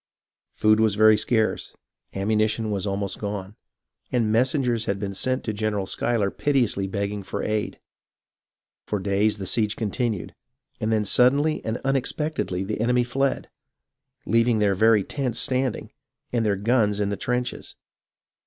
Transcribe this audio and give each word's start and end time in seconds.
Food 0.55 0.79
was 0.79 0.95
very 0.95 1.15
scarce, 1.15 1.75
ammunition 2.15 2.71
was 2.71 2.87
almost 2.87 3.19
gone, 3.19 3.55
and 4.11 4.31
messengers 4.31 4.85
had 4.85 4.99
been 4.99 5.13
sent 5.13 5.43
to 5.43 5.53
General 5.53 5.85
Schuyler 5.85 6.31
piteously 6.31 6.87
begging 6.87 7.21
for 7.21 7.43
aid. 7.43 7.77
For 8.87 8.97
days 8.97 9.37
the 9.37 9.45
siege 9.45 9.75
continued, 9.75 10.33
and 10.79 10.91
then 10.91 11.05
suddenly 11.05 11.63
and 11.63 11.77
unexpectedly 11.83 12.63
the 12.63 12.81
enemy 12.81 13.03
fled, 13.03 13.47
leaving 14.25 14.57
their 14.57 14.73
very 14.73 15.03
tents 15.03 15.37
standing, 15.37 15.91
and 16.33 16.43
their 16.43 16.55
guns 16.55 16.99
in 16.99 17.09
the 17.11 17.15
trenches. 17.15 17.75